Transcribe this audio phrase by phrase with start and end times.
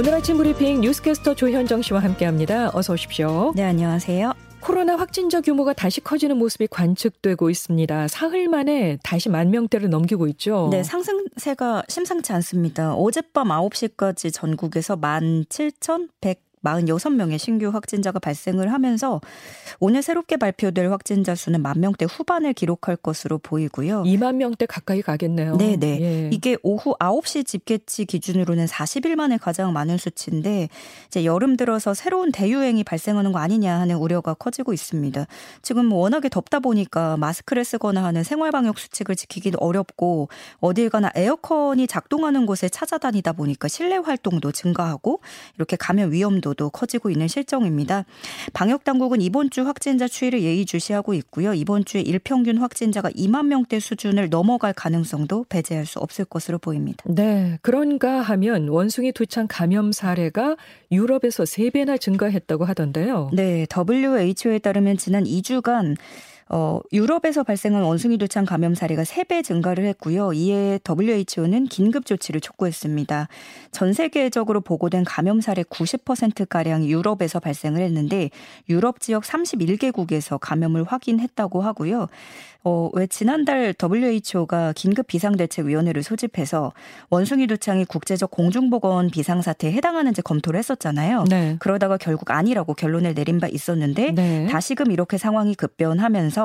[0.00, 2.70] 오늘 아침 브리핑 뉴스캐스터 조현정 씨와 함께합니다.
[2.72, 3.52] 어서 오십시오.
[3.54, 4.32] 네, 안녕하세요.
[4.60, 8.08] 코로나 확진자 규모가 다시 커지는 모습이 관측되고 있습니다.
[8.08, 10.68] 사흘 만에 다시 만 명대를 넘기고 있죠.
[10.70, 12.94] 네, 상승세가 심상치 않습니다.
[12.94, 19.20] 어젯밤 9시까지 전국에서 17,100 46명의 신규 확진자가 발생을 하면서
[19.78, 24.02] 오늘 새롭게 발표될 확진자 수는 만 명대 후반을 기록할 것으로 보이고요.
[24.02, 25.56] 2만 명대 가까이 가겠네요.
[25.56, 26.00] 네, 네.
[26.00, 26.30] 예.
[26.32, 30.68] 이게 오후 9시 집계치 기준으로는 40일 만에 가장 많은 수치인데
[31.06, 35.26] 이제 여름 들어서 새로운 대유행이 발생하는 거 아니냐 하는 우려가 커지고 있습니다.
[35.62, 41.86] 지금 워낙에 덥다 보니까 마스크를 쓰거나 하는 생활 방역 수칙을 지키기도 어렵고 어딜 가나 에어컨이
[41.86, 45.20] 작동하는 곳에 찾아다니다 보니까 실내 활동도 증가하고
[45.56, 48.04] 이렇게 감염 위험도 위험도도 커지고 있는 실정입니다.
[48.52, 51.54] 방역 당국은 이번 주 확진자 추이를 예의주시하고 있고요.
[51.54, 57.04] 이번 주에 일평균 확진자가 2만 명대 수준을 넘어갈 가능성도 배제할 수 없을 것으로 보입니다.
[57.06, 60.56] 네, 그런가 하면 원숭이 두창 감염 사례가
[60.90, 63.30] 유럽에서 3배나 증가했다고 하던데요.
[63.32, 65.96] 네, WHO에 따르면 지난 2주간
[66.52, 70.32] 어, 유럽에서 발생한 원숭이 두창 감염 사례가 3배 증가를 했고요.
[70.32, 73.28] 이에 WHO는 긴급 조치를 촉구했습니다.
[73.70, 78.30] 전 세계적으로 보고된 감염 사례 90%가량이 유럽에서 발생을 했는데
[78.68, 82.08] 유럽 지역 31개국에서 감염을 확인했다고 하고요.
[82.62, 86.72] 어, 왜 지난달 WHO가 긴급 비상대책위원회를 소집해서
[87.08, 91.24] 원숭이 두창이 국제적 공중보건 비상사태에 해당하는지 검토를 했었잖아요.
[91.30, 91.56] 네.
[91.58, 94.46] 그러다가 결국 아니라고 결론을 내린 바 있었는데 네.
[94.48, 96.39] 다시금 이렇게 상황이 급변하면서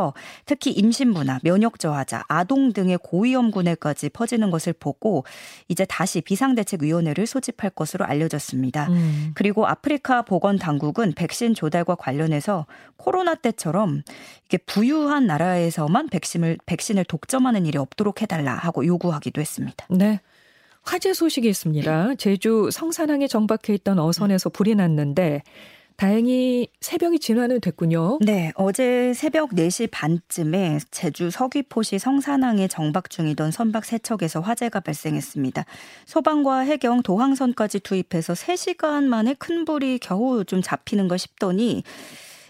[0.46, 5.24] 특히 임신부나 면역 저하자, 아동 등의 고위험군에까지 퍼지는 것을 보고
[5.68, 8.88] 이제 다시 비상대책위원회를 소집할 것으로 알려졌습니다.
[8.90, 9.32] 음.
[9.34, 12.66] 그리고 아프리카 보건 당국은 백신 조달과 관련해서
[12.98, 14.04] 코로나 때처럼
[14.46, 19.86] 이게 부유한 나라에서만 백신을 백신을 독점하는 일이 없도록 해달라 하고 요구하기도 했습니다.
[19.90, 20.19] 네.
[20.86, 22.16] 화재 소식이 있습니다.
[22.16, 25.42] 제주 성산항에 정박해 있던 어선에서 불이 났는데
[25.97, 28.19] 다행히 새벽이 진화는 됐군요.
[28.22, 35.66] 네, 어제 새벽 4시 반쯤에 제주 서귀포시 성산항에 정박 중이던 선박 세척에서 화재가 발생했습니다.
[36.06, 41.83] 소방과 해경, 도항선까지 투입해서 3시간 만에 큰 불이 겨우 좀 잡히는 걸 싶더니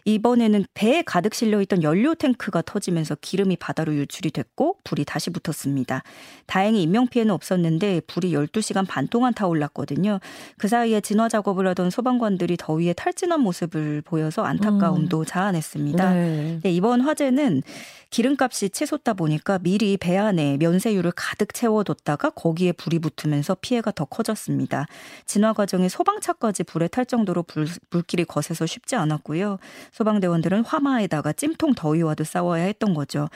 [0.06, 6.04] 이번에는 배에 가득 실려 있던 연료 탱크가 터지면서 기름이 바다로 유출이 됐고 불이 다시 붙었습니다.
[6.46, 10.20] 다행히 인명 피해는 없었는데 불이 12시간 반 동안 타올랐거든요.
[10.58, 15.26] 그 사이에 진화 작업을 하던 소방관들이 더위에 탈진한 모습을 보여서 안타까움도 음.
[15.26, 16.14] 자아냈습니다.
[16.14, 16.60] 네.
[16.62, 17.64] 네, 이번 화재는
[18.12, 24.86] 기름값이 치솟다 보니까 미리 배 안에 면세유를 가득 채워뒀다가 거기에 불이 붙으면서 피해가 더 커졌습니다.
[25.26, 29.58] 진화 과정에 소방차까지 불에 탈 정도로 불, 불길이 거세서 쉽지 않았고요.
[29.96, 33.30] 소방대원들은 화마에다가 찜통 더위와도 싸워야 했던 거죠.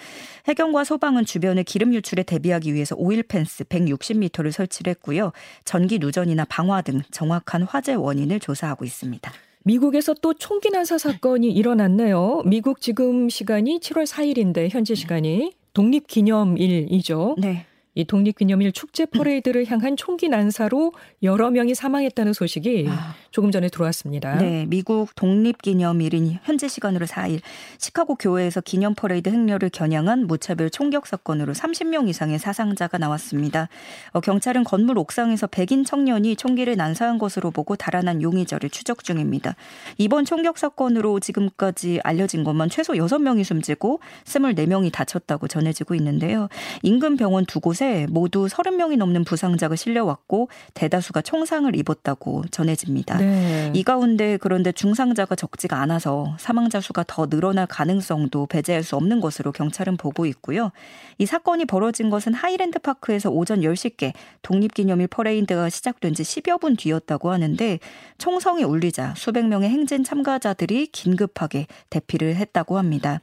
[0.45, 5.31] 해경과 소방은 주변의 기름 유출에 대비하기 위해서 오일 펜스 160m를 설치를 했고요.
[5.63, 9.31] 전기 누전이나 방화 등 정확한 화재 원인을 조사하고 있습니다.
[9.63, 12.43] 미국에서 또 총기 난사 사건이 일어났네요.
[12.45, 17.35] 미국 지금 시간이 7월 4일인데 현지 시간이 독립기념일이죠.
[17.39, 17.65] 네.
[17.95, 20.91] 이 독립기념일 축제 퍼레이드를 향한 총기 난사로
[21.23, 23.15] 여러 명이 사망했다는 소식이 아.
[23.31, 24.35] 조금 전에 들어왔습니다.
[24.35, 27.41] 네, 미국 독립기념일인 현재 시간으로 4일
[27.77, 33.69] 시카고 교외에서 기념 퍼레이드 행렬을 겨냥한 무차별 총격 사건으로 30명 이상의 사상자가 나왔습니다.
[34.11, 39.55] 어, 경찰은 건물 옥상에서 백인 청년이 총기를 난사한 것으로 보고 달아난 용의자를 추적 중입니다.
[39.97, 46.49] 이번 총격 사건으로 지금까지 알려진 것만 최소 6명이 숨지고 24명이 다쳤다고 전해지고 있는데요.
[46.83, 53.17] 인근 병원 두 곳 곳에 모두 30명이 넘는 부상자가 실려왔고 대다수가 총상을 입었다고 전해집니다.
[53.17, 53.71] 네.
[53.73, 59.53] 이 가운데 그런데 중상자가 적지가 않아서 사망자 수가 더 늘어날 가능성도 배제할 수 없는 것으로
[59.53, 60.71] 경찰은 보고 있고요.
[61.17, 67.31] 이 사건이 벌어진 것은 하이랜드 파크에서 오전 10시께 독립기념일 퍼레이드가 시작된 지 10여 분 뒤였다고
[67.31, 67.79] 하는데
[68.17, 73.21] 총성이 울리자 수백 명의 행진 참가자들이 긴급하게 대피를 했다고 합니다.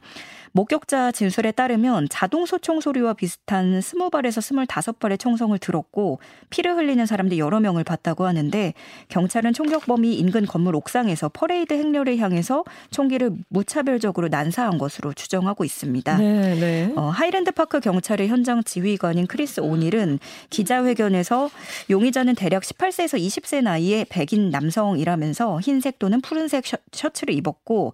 [0.57, 6.19] 목격자 진술에 따르면 자동 소총 소리와 비슷한 20발에서 25발의 총성을 들었고
[6.49, 8.73] 피를 흘리는 사람들 여러 명을 봤다고 하는데
[9.09, 16.17] 경찰은 총격범이 인근 건물 옥상에서 퍼레이드 행렬을 향해서 총기를 무차별적으로 난사한 것으로 추정하고 있습니다.
[16.17, 16.93] 네, 네.
[16.95, 20.17] 어, 하이랜드 파크 경찰의 현장 지휘관인 크리스 오닐은
[20.49, 21.51] 기자회견에서
[21.91, 27.93] 용의자는 대략 18세에서 20세 나이의 백인 남성이라면서 흰색 또는 푸른색 셔츠를 입었고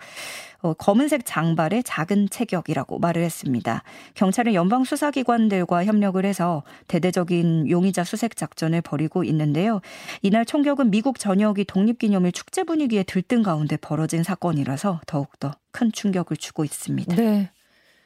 [0.63, 3.83] 어, 검은색 장발에 작은 체격이라고 말을 했습니다.
[4.15, 9.81] 경찰은 연방 수사기관들과 협력을 해서 대대적인 용의자 수색 작전을 벌이고 있는데요.
[10.21, 16.63] 이날 총격은 미국 전역이 독립기념일 축제 분위기에 들뜬 가운데 벌어진 사건이라서 더욱더 큰 충격을 주고
[16.63, 17.15] 있습니다.
[17.15, 17.51] 네.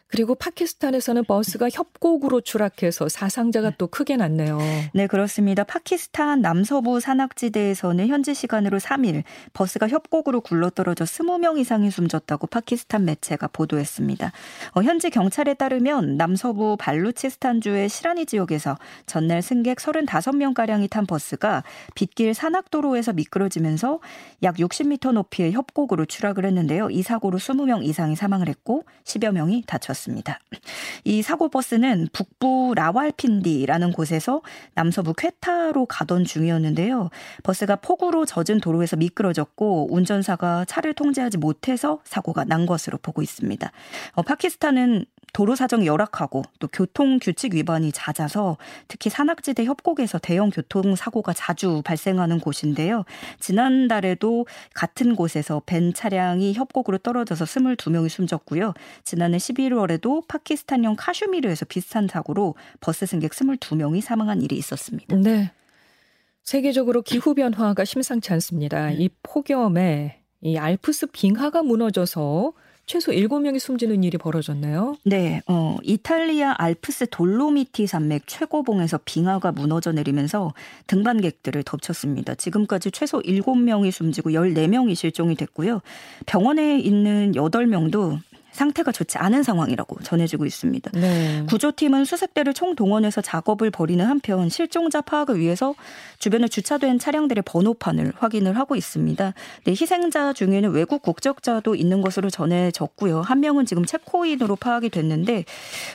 [0.09, 4.57] 그리고 파키스탄에서는 버스가 협곡으로 추락해서 사상자가 또 크게 났네요.
[4.94, 5.65] 네, 그렇습니다.
[5.65, 14.31] 파키스탄 남서부 산악지대에서는 현지 시간으로 3일 버스가 협곡으로 굴러떨어져 20명 이상이 숨졌다고 파키스탄 매체가 보도했습니다.
[14.75, 18.77] 어, 현지 경찰에 따르면 남서부 발루치스탄주의 시라니 지역에서
[19.07, 21.63] 전날 승객 35명가량이 탄 버스가
[21.95, 24.00] 빗길 산악도로에서 미끄러지면서
[24.44, 26.89] 약 60m 높이의 협곡으로 추락을 했는데요.
[26.92, 29.97] 이 사고로 20명 이상이 사망을 했고 10여 명이 다쳤습니다.
[29.98, 30.40] 있었습니다.
[31.04, 34.42] 이 사고 버스는 북부 라왈핀디라는 곳에서
[34.74, 37.10] 남서부 쾌타로 가던 중이었는데요.
[37.44, 43.72] 버스가 폭우로 젖은 도로에서 미끄러졌고 운전사가 차를 통제하지 못해서 사고가 난 것으로 보고 있습니다.
[44.14, 48.58] 어, 파키스탄은 도로 사정이 열악하고 또 교통 규칙 위반이 잦아서
[48.88, 53.04] 특히 산악지대 협곡에서 대형 교통 사고가 자주 발생하는 곳인데요.
[53.40, 58.74] 지난달에도 같은 곳에서 벤 차량이 협곡으로 떨어져서 22명이 숨졌고요.
[59.04, 65.16] 지난해 11월에도 파키스탄형 카슈미르에서 비슷한 사고로 버스 승객 22명이 사망한 일이 있었습니다.
[65.18, 65.52] 네.
[66.44, 68.90] 세계적으로 기후 변화가 심상치 않습니다.
[68.92, 72.54] 이 폭염에 이 알프스 빙하가 무너져서
[72.88, 74.95] 최소 7명이 숨지는 일이 벌어졌나요?
[75.04, 80.54] 네, 어, 이탈리아 알프스 돌로미티 산맥 최고봉에서 빙하가 무너져 내리면서
[80.88, 82.36] 등반객들을 덮쳤습니다.
[82.36, 85.81] 지금까지 최소 7명이 숨지고 14명이 실종이 됐고요.
[86.25, 88.19] 병원에 있는 8명도
[88.57, 90.92] 상태가 좋지 않은 상황이라고 전해지고 있습니다.
[90.95, 91.45] 네.
[91.48, 95.75] 구조팀은 수색대를 총동원해서 작업을 벌이는 한편 실종자 파악을 위해서
[96.18, 99.33] 주변에 주차된 차량들의 번호판을 확인을 하고 있습니다.
[99.65, 103.21] 네, 희생자 중에는 외국 국적자도 있는 것으로 전해졌고요.
[103.21, 105.45] 한 명은 지금 체코인으로 파악이 됐는데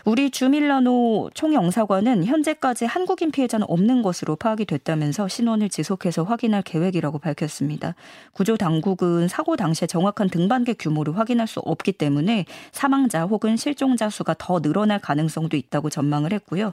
[0.04, 7.96] 우리 주밀라노 총영사관은 현재까지 한국인 피해자는 없는 것으로 파악이 됐다면서 신원을 지속해서 확인할 계획이라고 밝혔습니다.
[8.32, 14.34] 구조 당국은 사고 당시에 정확한 등반객 규모를 확인할 수 없기 때문에 사망자 혹은 실종자 수가
[14.38, 16.72] 더 늘어날 가능성도 있다고 전망을 했고요.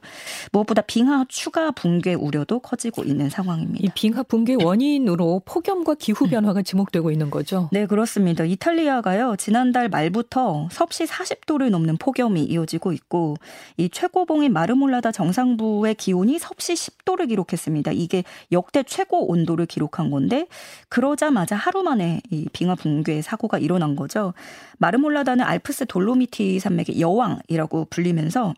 [0.52, 3.80] 무엇보다 빙하 추가 붕괴 우려도 커지고 있는 상황입니다.
[3.84, 7.70] 이 빙하 붕괴 원인으로 폭염과 기후 변화가 지목되고 있는 거죠?
[7.72, 8.44] 네, 그렇습니다.
[8.44, 9.36] 이탈리아가요.
[9.38, 13.38] 지난달 말부터 섭씨 40도를 넘는 폭염이 이어지고 있고
[13.78, 17.92] 이 최고봉인 마르몰라다 정상부의 기온이 섭씨 10도를 기록했습니다.
[17.92, 20.48] 이게 역대 최고 온도를 기록한 건데
[20.90, 24.34] 그러자마자 하루 만에 이 빙하 붕괴 사고가 일어난 거죠.
[24.78, 28.54] 마르몰라다는 알프스 돌로미티 산맥의 여왕이라고 불리면서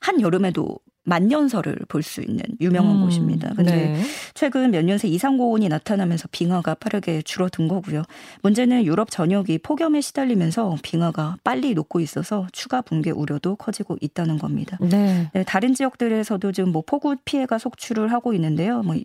[0.00, 3.52] 한 여름에도 만년설을 볼 수 있는 유명한 음, 곳입니다.
[3.54, 4.02] 근데 네.
[4.32, 8.04] 최근 몇 년 새 이상 고온이 나타나면서 빙하가 빠르게 줄어든 거고요.
[8.42, 14.78] 문제는 유럽 전역이 폭염에 시달리면서 빙하가 빨리 녹고 있어서 추가 붕괴 우려도 커지고 있다는 겁니다.
[14.80, 15.28] 네.
[15.34, 18.82] 네, 다른 지역들에서도 지금 뭐 폭우 피해가 속출을 하고 있는데요.
[18.82, 18.96] 뭐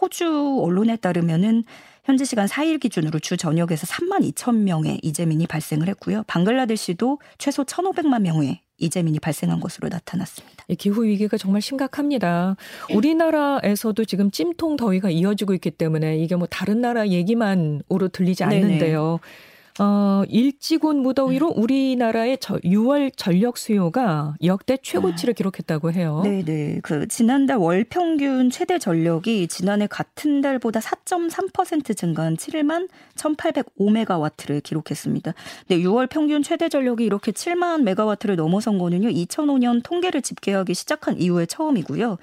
[0.00, 1.64] 호주 언론에 따르면은
[2.08, 6.22] 현지 시간 4일 기준으로 주 전역에서 3만 2천 명의 이재민이 발생을 했고요.
[6.26, 10.64] 방글라데시도 최소 1,500만 명의 이재민이 발생한 것으로 나타났습니다.
[10.78, 12.56] 기후 위기가 정말 심각합니다.
[12.94, 19.20] 우리나라에서도 지금 찜통 더위가 이어지고 있기 때문에 이게 뭐 다른 나라 얘기만으로 들리지 않는데요.
[19.20, 19.57] 네네.
[19.80, 25.34] 어, 일찍온 무더위로 우리나라의 저 6월 전력 수요가 역대 최고치를 아.
[25.34, 26.22] 기록했다고 해요.
[26.24, 26.80] 네, 네.
[26.82, 35.34] 그 지난달 월 평균 최대 전력이 지난해 같은 달보다 4.3% 증가한 7만 1,805메가와트를 기록했습니다.
[35.68, 39.10] 네, 6월 평균 최대 전력이 이렇게 7만 메가와트를 넘어선 거는요.
[39.10, 42.18] 2005년 통계를 집계하기 시작한 이후에 처음이고요.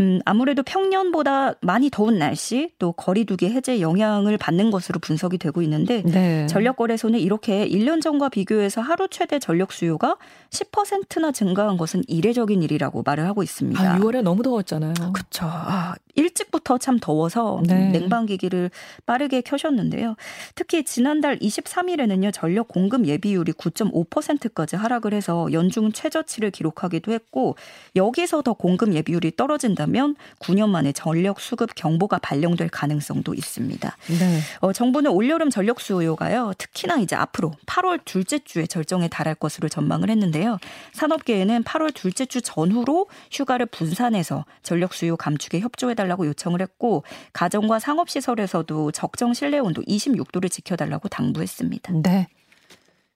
[0.00, 6.02] 음, 아무래도 평년보다 많이 더운 날씨 또 거리두기 해제 영향을 받는 것으로 분석이 되고 있는데
[6.02, 6.46] 네.
[6.46, 10.16] 전력 거래소는 이렇게 1년 전과 비교해서 하루 최대 전력 수요가
[10.50, 13.94] 10%나 증가한 것은 이례적인 일이라고 말을 하고 있습니다.
[13.94, 14.92] 아, 6월에 너무 더웠잖아요.
[15.14, 15.46] 그렇죠.
[15.46, 17.90] 아, 일찍부터 참 더워서 네.
[17.90, 18.70] 냉방기기를
[19.06, 20.16] 빠르게 켜셨는데요.
[20.54, 27.56] 특히 지난달 23일에는요 전력 공급 예비율이 9.5%까지 하락을 해서 연중 최저치를 기록하기도 했고
[27.96, 33.96] 여기서 더 공급 예비율이 떨어진다면 9년 만에 전력 수급 경보가 발령될 가능성도 있습니다.
[34.18, 34.40] 네.
[34.60, 40.10] 어, 정부는 올여름 전력 수요가요 특히나 이제 앞으로 8월 둘째 주에 절정에 달할 것으로 전망을
[40.10, 40.58] 했는데요.
[40.92, 47.04] 산업계에는 8월 둘째 주 전후로 휴가를 분산해서 전력 수요 감축에 협조해 달 라고 요청을 했고
[47.32, 51.92] 가정과 상업 시설에서도 적정 실내 온도 26도를 지켜달라고 당부했습니다.
[52.02, 52.28] 네.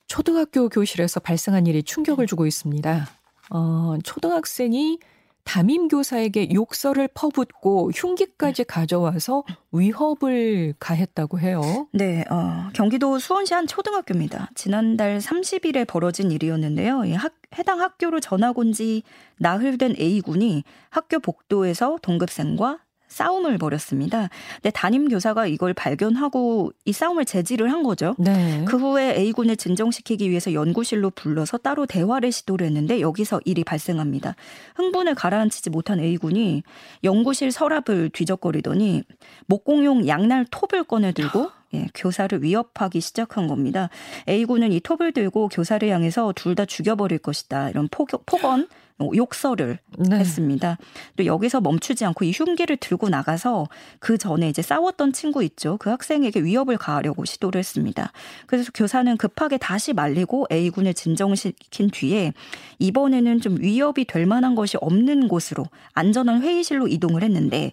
[0.07, 3.07] 초등학교 교실에서 발생한 일이 충격을 주고 있습니다.
[3.51, 4.99] 어, 초등학생이
[5.49, 11.89] 담임 교사에게 욕설을 퍼붓고 흉기까지 가져와서 위협을 가했다고 해요.
[11.95, 14.51] 네, 어, 경기도 수원시 한 초등학교입니다.
[14.55, 17.01] 지난달 30일에 벌어진 일이었는데요.
[17.17, 19.03] 학, 해당 학교로 전학 온 지
[19.39, 24.29] 나흘 된 A군이 학교 복도에서 동급생과 싸움을 벌였습니다.
[24.57, 28.15] 근데 담임 교사가 이걸 발견하고 이 싸움을 제지를 한 거죠.
[28.19, 28.65] 네.
[28.67, 34.35] 그 후에 A군을 진정시키기 위해서 연구실로 불러서 따로 대화를 시도를 했는데 여기서 일이 발생합니다.
[34.77, 36.63] 흥분을 가라앉히지 못한 A군이
[37.05, 39.03] 연구실 서랍을 뒤적거리더니
[39.47, 43.91] 목공용 양날 톱을 꺼내 들고 예, 교사를 위협하기 시작한 겁니다.
[44.29, 47.71] A군은 이 톱을 들고 교사를 향해서 둘 다 죽여버릴 것이다.
[47.71, 48.67] 이런 폭, 폭언, 어,
[49.01, 50.17] 욕설을 네.
[50.17, 50.77] 했습니다.
[51.17, 53.69] 또 여기서 멈추지 않고 이 흉기를 들고 나가서
[54.01, 55.77] 그 전에 이제 싸웠던 친구 있죠.
[55.79, 58.13] 그 학생에게 위협을 가하려고 시도를 했습니다.
[58.47, 62.33] 그래서 교사는 급하게 다시 말리고 A군을 진정시킨 뒤에
[62.79, 67.73] 이번에는 좀 위협이 될 만한 것이 없는 곳으로 안전한 회의실로 이동을 했는데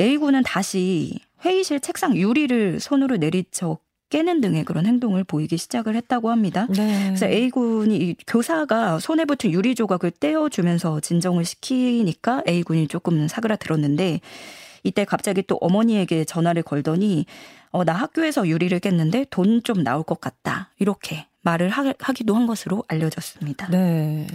[0.00, 3.78] A군은 다시 회의실 책상 유리를 손으로 내리쳐
[4.12, 6.66] 깨는 등의 그런 행동을 보이기 시작을 했다고 합니다.
[6.68, 7.06] 네.
[7.06, 14.20] 그래서 A군이 교사가 손에 붙은 유리 조각을 떼어주면서 진정을 시키니까 A군이 조금 사그라들었는데
[14.82, 17.24] 이때 갑자기 또 어머니에게 전화를 걸더니
[17.70, 20.68] 어, 나 학교에서 유리를 깼는데 돈 좀 나올 것 같다.
[20.78, 23.68] 이렇게 말을 하, 하기도 한 것으로 알려졌습니다.
[23.70, 24.26] 네.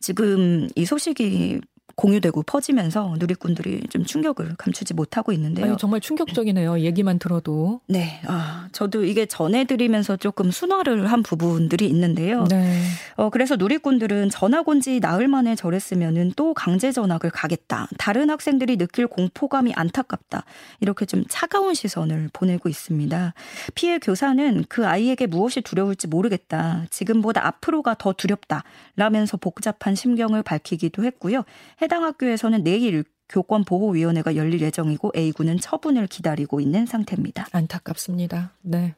[0.00, 1.62] 지금 이 소식이
[1.96, 5.66] 공유되고 퍼지면서 누리꾼들이 좀 충격을 감추지 못하고 있는데요.
[5.66, 6.80] 아니, 정말 충격적이네요.
[6.80, 7.80] 얘기만 들어도.
[7.86, 8.20] 네.
[8.26, 12.44] 아, 저도 이게 전해드리면서 조금 순화를 한 부분들이 있는데요.
[12.44, 12.82] 네.
[13.16, 17.88] 어, 그래서 누리꾼들은 전학 온 지 나흘 만에 저랬으면은 또 강제 전학을 가겠다.
[17.96, 20.44] 다른 학생들이 느낄 공포감이 안타깝다.
[20.80, 23.32] 이렇게 좀 차가운 시선을 보내고 있습니다.
[23.74, 26.84] 피해 교사는 그 아이에게 무엇이 두려울지 모르겠다.
[26.90, 28.64] 지금보다 앞으로가 더 두렵다.
[28.96, 31.44] 라면서 복잡한 심경을 밝히기도 했고요.
[31.80, 37.46] 해당 학교에서는 내일 교권 보호 위원회가 열릴 예정이고 A군은 처분을 기다리고 있는 상태입니다.
[37.52, 38.52] 안타깝습니다.
[38.60, 38.94] 네.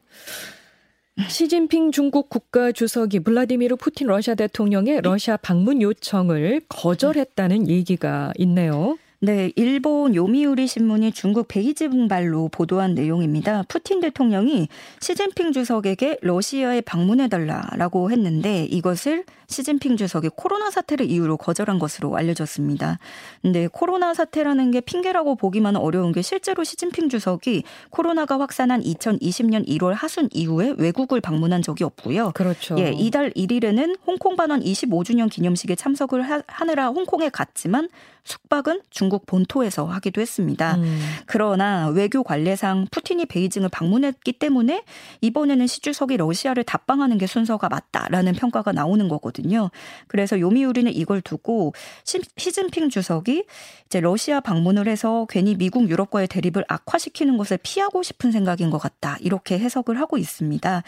[1.25, 8.97] 시진핑 중국 국가주석이 블라디미르 푸틴 러시아 대통령의 러시아 방문 요청을 거절했다는 얘기가 있네요.
[9.19, 13.63] 네, 일본 요미우리 신문이 중국 베이지 분발로 보도한 내용입니다.
[13.67, 14.67] 푸틴 대통령이
[14.99, 22.99] 시진핑 주석에게 러시아에 방문해달라라고 했는데 이것을 시진핑 주석이 코로나 사태를 이유로 거절한 것으로 알려졌습니다.
[23.41, 29.93] 근데 코로나 사태라는 게 핑계라고 보기만 어려운 게 실제로 시진핑 주석이 코로나가 확산한 2020년 1월
[29.93, 32.33] 하순 이후에 외국을 방문한 적이 없고요.
[32.35, 32.75] 그렇죠.
[32.77, 37.87] 예, 이달 1일에는 홍콩 반환 25주년 기념식에 참석을 하느라 홍콩에 갔지만
[38.25, 40.75] 숙박은 중국 본토에서 하기도 했습니다.
[40.75, 40.99] 음.
[41.25, 44.83] 그러나 외교 관례상 푸틴이 베이징을 방문했기 때문에
[45.21, 49.71] 이번에는 시 주석이 러시아를 답방하는 게 순서가 맞다라는 평가가 나오는 거거든요.
[50.07, 51.73] 그래서 요미우리는 이걸 두고
[52.03, 53.45] 시, 시진핑 주석이
[53.85, 59.17] 이제 러시아 방문을 해서 괜히 미국 유럽과의 대립을 악화시키는 것을 피하고 싶은 생각인 것 같다.
[59.21, 60.83] 이렇게 해석을 하고 있습니다.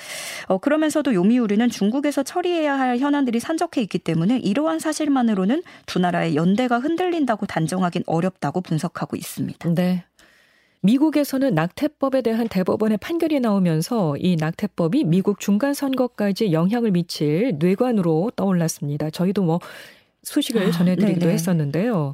[0.48, 6.80] 어, 그러면서도 요미우리는 중국에서 처리해야 할 현안들이 산적해 있기 때문에 이러한 사실만으로는 두 나라의 연대가
[6.80, 9.74] 흔들린다 한다고 단정하긴 어렵다고 분석하고 있습니다.
[9.74, 10.04] 네.
[10.82, 19.10] 미국에서는 낙태법에 대한 대법원의 판결이 나오면서 이 낙태법이 미국 중간 선거까지 영향을 미칠 뇌관으로 떠올랐습니다.
[19.10, 19.60] 저희도 뭐
[20.24, 21.34] 소식을 아, 전해드리기도 네네.
[21.34, 22.14] 했었는데요.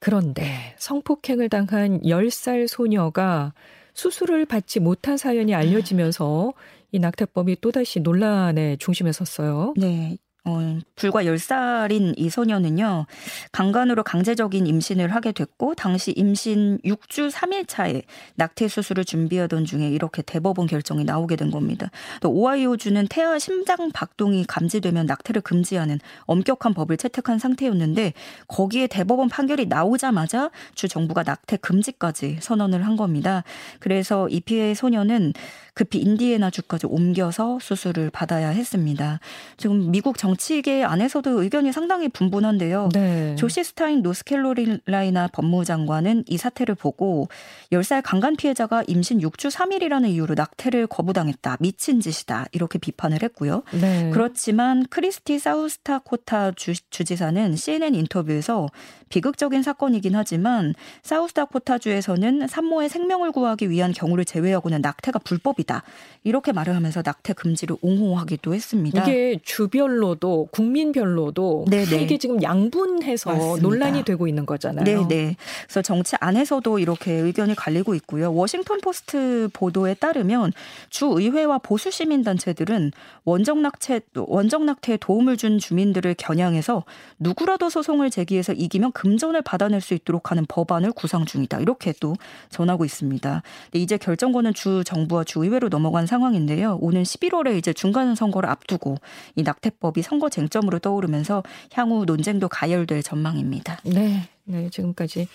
[0.00, 3.52] 그런데 성폭행을 당한 10살 소녀가
[3.94, 6.52] 수술을 받지 못한 사연이 알려지면서
[6.92, 9.74] 이 낙태법이 또다시 논란의 중심에 섰어요.
[9.76, 10.16] 네.
[10.44, 13.06] 어, 불과 10살인 이 소녀는요,
[13.52, 18.02] 강간으로 강제적인 임신을 하게 됐고, 당시 임신 6주 3일 차에
[18.36, 21.90] 낙태 수술을 준비하던 중에 이렇게 대법원 결정이 나오게 된 겁니다.
[22.20, 28.14] 또 오하이오주는 태아 심장 박동이 감지되면 낙태를 금지하는 엄격한 법을 채택한 상태였는데,
[28.48, 33.44] 거기에 대법원 판결이 나오자마자 주 정부가 낙태 금지까지 선언을 한 겁니다.
[33.78, 35.34] 그래서 이 피해 소녀는
[35.74, 39.20] 급히 인디애나주까지 옮겨서 수술을 받아야 했습니다.
[39.56, 42.90] 지금 미국 정 치계 안에서도 의견이 상당히 분분한데요.
[42.92, 43.34] 네.
[43.36, 47.28] 조시 스타인 노스캐롤라이나 법무장관은 이 사태를 보고
[47.72, 51.58] 10살 강간 피해자가 임신 6주 3일이라는 이유로 낙태를 거부당했다.
[51.60, 52.46] 미친 짓이다.
[52.52, 53.62] 이렇게 비판을 했고요.
[53.72, 54.10] 네.
[54.12, 58.68] 그렇지만 크리스티 사우스타코타 주, 주지사는 CNN 인터뷰에서
[59.10, 65.82] 비극적인 사건이긴 하지만 사우스다코타주에서는 산모의 생명을 구하기 위한 경우를 제외하고는 낙태가 불법이다.
[66.22, 69.02] 이렇게 말을 하면서 낙태 금지를 옹호하기도 했습니다.
[69.02, 72.02] 이게 주별로도 국민별로도 네네.
[72.02, 73.62] 이게 지금 양분해서 맞습니다.
[73.62, 74.84] 논란이 되고 있는 거잖아요.
[74.84, 75.36] 네, 네.
[75.64, 78.32] 그래서 정치 안에서도 이렇게 의견이 갈리고 있고요.
[78.32, 80.52] 워싱턴 포스트 보도에 따르면
[80.88, 82.92] 주 의회와 보수 시민 단체들은
[83.24, 86.84] 원정 낙태 원정 낙태에 도움을 준 주민들을 겨냥해서
[87.18, 91.60] 누구라도 소송을 제기해서 이기면 금전을 받아낼 수 있도록 하는 법안을 구상 중이다.
[91.60, 92.16] 이렇게 또
[92.50, 93.42] 전하고 있습니다.
[93.72, 96.76] 이제 결정권은 주 정부와 주 의회로 넘어간 상황인데요.
[96.82, 98.98] 오는 11월에 이제 중간 선거를 앞두고
[99.36, 101.42] 이 낙태법이 선거 쟁점으로 떠오르면서
[101.72, 103.78] 향후 논쟁도 가열될 전망입니다.
[103.84, 104.28] 네.
[104.44, 105.28] 네, 지금까지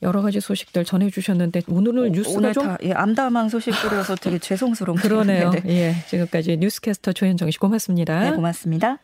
[0.00, 5.50] 여러 가지 소식들 전해주셨는데 오늘은 뉴스가 오늘 좀 예, 암담한 소식들이어서 되게 죄송스러운 그러네요.
[5.50, 5.70] 네, 네.
[5.70, 8.30] 예, 지금까지 뉴스캐스터 조현정 씨 고맙습니다.
[8.30, 8.98] 네, 고맙습니다.